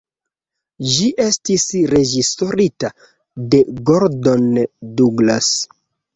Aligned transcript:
Ĝi 0.93 1.09
estis 1.25 1.65
reĝisorita 1.91 2.91
de 3.53 3.61
Gordon 3.93 4.51
Douglas. 4.65 5.55